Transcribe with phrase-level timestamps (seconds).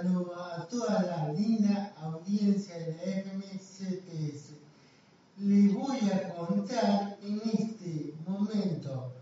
[0.00, 4.52] A toda la linda audiencia de la FMCTS.
[5.38, 9.12] Les voy a contar en este momento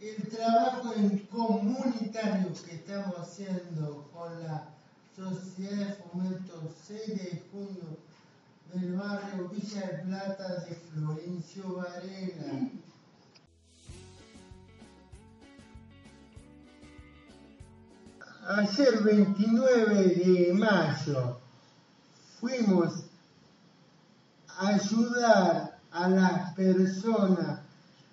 [0.00, 4.68] el trabajo en comunitario que estamos haciendo con la
[5.16, 7.98] Sociedad de Fomento 6 de junio
[8.72, 12.70] del barrio Villa del Plata de Florencio Varela.
[18.56, 21.38] Ayer 29 de mayo
[22.40, 23.04] fuimos
[24.48, 27.60] a ayudar a las personas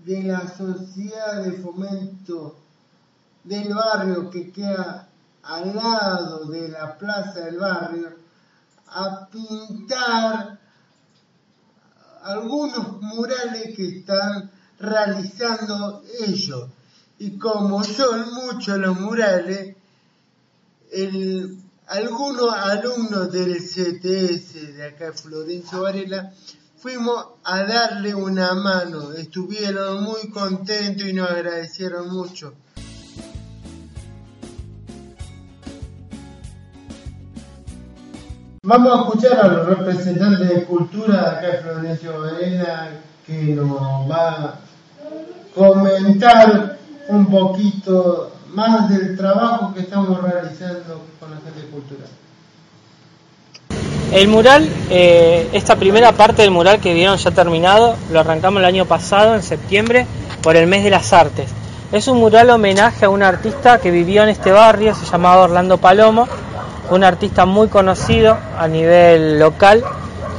[0.06, 2.56] de la sociedad de fomento
[3.44, 5.08] del barrio que queda
[5.42, 8.16] al lado de la plaza del barrio
[8.90, 10.60] a pintar
[12.22, 16.70] algunos murales que están realizando ellos.
[17.18, 19.78] Y como son muchos los murales,
[21.88, 26.32] algunos alumnos del CTS de acá, Florencio Varela,
[26.78, 29.14] fuimos a darle una mano.
[29.14, 32.54] Estuvieron muy contentos y nos agradecieron mucho.
[38.64, 42.90] Vamos a escuchar a los representantes de cultura de acá Florencio Varela
[43.26, 43.72] que nos
[44.10, 44.60] va a
[45.56, 46.78] comentar
[47.10, 52.06] un poquito más del trabajo que estamos realizando con la gente de cultura.
[54.12, 58.66] El mural, eh, esta primera parte del mural que vieron ya terminado, lo arrancamos el
[58.66, 60.08] año pasado, en septiembre,
[60.42, 61.50] por el mes de las artes.
[61.92, 65.78] Es un mural homenaje a un artista que vivió en este barrio, se llamaba Orlando
[65.78, 66.28] Palomo,
[66.90, 69.84] un artista muy conocido a nivel local.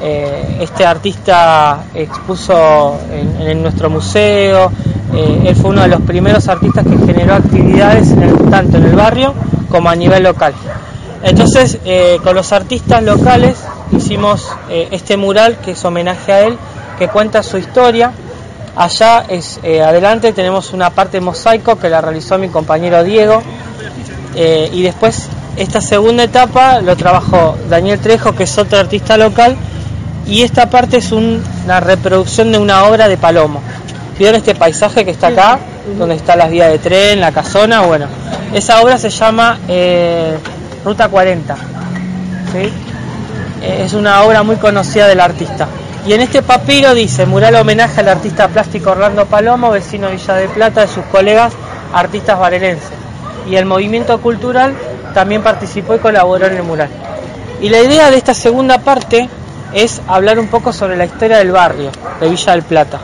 [0.00, 4.72] Eh, este artista expuso en, en nuestro museo,
[5.14, 8.14] eh, él fue uno de los primeros artistas que generó actividades
[8.50, 9.34] tanto en el barrio
[9.70, 10.52] como a nivel local.
[11.22, 13.56] Entonces, eh, con los artistas locales
[13.92, 16.56] hicimos eh, este mural que es homenaje a él,
[16.98, 18.12] que cuenta su historia.
[18.76, 19.24] Allá
[19.86, 23.42] adelante tenemos una parte mosaico que la realizó mi compañero Diego.
[24.72, 29.56] Y después esta segunda etapa lo trabajó Daniel Trejo, que es otro artista local.
[30.26, 33.60] Y esta parte es un- una reproducción de una obra de Palomo.
[34.18, 35.58] ¿Vieron este paisaje que está acá?
[35.96, 37.82] Donde está las vías de tren, la casona.
[37.82, 38.06] Bueno,
[38.52, 40.36] esa obra se llama eh,
[40.84, 41.54] Ruta 40.
[42.52, 42.72] ¿sí?
[43.62, 45.68] Eh, Es una obra muy conocida del artista.
[46.04, 50.34] Y en este papiro dice, mural homenaje al artista plástico Orlando Palomo, vecino de Villa
[50.34, 51.52] de Plata, de sus colegas
[51.92, 52.90] artistas varelenses.
[53.48, 54.74] Y el movimiento cultural
[55.14, 56.88] también participó y colaboró en el mural.
[57.60, 59.28] Y la idea de esta segunda parte
[59.74, 61.90] es hablar un poco sobre la historia del barrio
[62.20, 63.00] de Villa del Plata.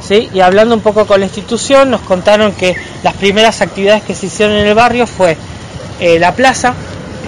[0.00, 0.28] ¿Sí?
[0.32, 4.26] Y hablando un poco con la institución, nos contaron que las primeras actividades que se
[4.26, 5.36] hicieron en el barrio fue
[6.00, 6.74] eh, la plaza,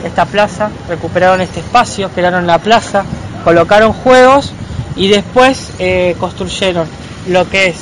[0.04, 3.04] esta plaza, recuperaron este espacio, crearon la plaza,
[3.44, 4.52] colocaron juegos
[4.96, 6.86] y después eh, construyeron
[7.28, 7.76] lo que es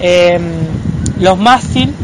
[0.00, 0.38] eh,
[1.18, 1.94] los mástil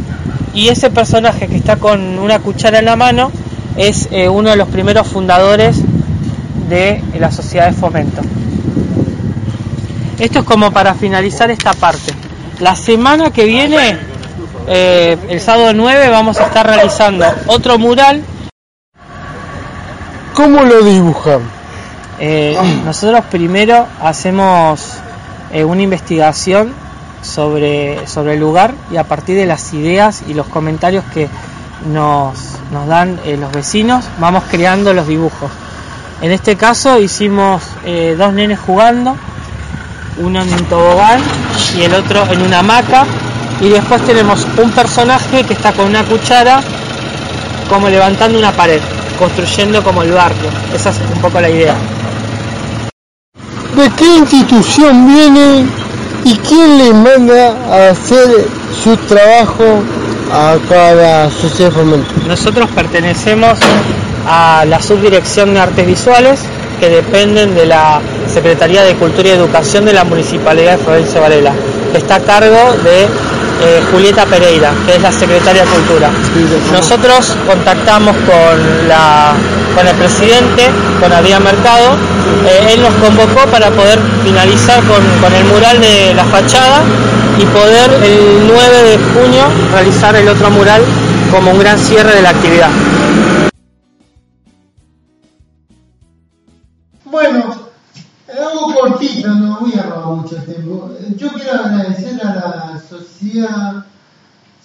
[0.53, 3.31] y ese personaje que está con una cuchara en la mano
[3.77, 5.79] es eh, uno de los primeros fundadores
[6.69, 8.23] de la sociedad de fomento.
[10.19, 12.13] Esto es como para finalizar esta parte.
[12.61, 13.99] La semana que viene,
[14.69, 18.23] eh, el sábado 9, vamos a estar realizando otro mural.
[20.35, 21.41] ¿Cómo lo dibujan?
[22.21, 24.99] Eh, nosotros primero hacemos
[25.53, 26.73] eh, una investigación
[27.23, 31.29] sobre, sobre el lugar y a partir de las ideas y los comentarios que
[31.93, 32.39] nos,
[32.71, 35.51] nos dan eh, los vecinos, vamos creando los dibujos.
[36.23, 37.63] En este caso hicimos
[38.17, 39.17] dos nenes jugando,
[40.19, 41.21] uno en un tobogán
[41.77, 43.05] y el otro en una hamaca.
[43.61, 46.61] Y después tenemos un personaje que está con una cuchara
[47.69, 48.81] como levantando una pared,
[49.19, 50.51] construyendo como el barrio.
[50.75, 51.75] Esa es un poco la idea.
[53.77, 55.67] ¿De qué institución viene
[56.25, 58.47] y quién le manda a hacer
[58.83, 59.83] su trabajo
[60.33, 62.13] a cada sociedad fomento?
[62.27, 63.59] Nosotros pertenecemos
[64.29, 66.41] a la subdirección de artes visuales
[66.79, 68.01] que dependen de la
[68.33, 71.53] Secretaría de Cultura y Educación de la Municipalidad de Florencio Varela,
[71.93, 76.11] que está a cargo de eh, Julieta Pereira, que es la secretaria de Cultura.
[76.73, 79.33] Nosotros contactamos con, la,
[79.75, 80.69] con el presidente,
[81.01, 81.97] con Adrián Mercado,
[82.47, 86.83] eh, él nos convocó para poder finalizar con, con el mural de la fachada
[87.39, 90.83] y poder el 9 de junio realizar el otro mural
[91.31, 92.69] como un gran cierre de la actividad.
[97.15, 97.45] Bueno,
[98.29, 100.91] algo cortito, no voy a robar mucho tiempo.
[101.15, 103.87] Yo quiero agradecer a la sociedad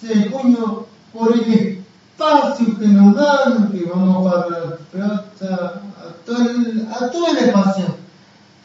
[0.02, 4.46] de junio por el espacio que nos dan, que vamos a
[6.26, 7.84] el, a todo el espacio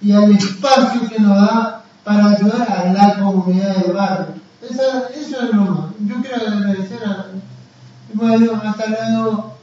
[0.01, 4.33] y al espacio que nos da para ayudar a la comunidad del barrio.
[4.67, 5.91] Esa, eso es lo más.
[5.99, 7.27] Yo quiero agradecer a...
[8.15, 9.54] Bueno, hasta luego.